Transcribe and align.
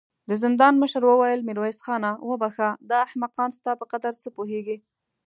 د 0.29 0.31
زندان 0.43 0.73
مشر 0.83 1.01
وويل: 1.05 1.45
ميرويس 1.47 1.79
خانه! 1.85 2.11
وبخښه، 2.29 2.69
دا 2.89 2.97
احمقان 3.07 3.49
ستا 3.57 3.71
په 3.79 3.85
قدر 3.93 4.13
څه 4.23 4.27
پوهېږې. 4.35 4.77